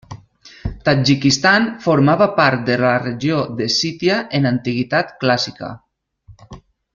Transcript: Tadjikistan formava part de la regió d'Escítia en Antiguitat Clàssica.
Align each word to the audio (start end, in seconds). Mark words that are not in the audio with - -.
Tadjikistan 0.87 1.67
formava 1.83 2.27
part 2.39 2.63
de 2.69 2.77
la 2.85 2.95
regió 3.03 3.37
d'Escítia 3.59 4.17
en 4.41 4.51
Antiguitat 4.55 5.15
Clàssica. 5.25 5.71